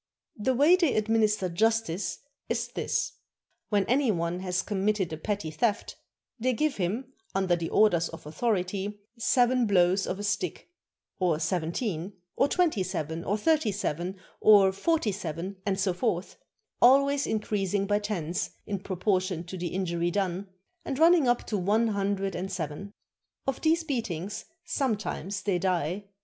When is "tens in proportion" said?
17.99-19.43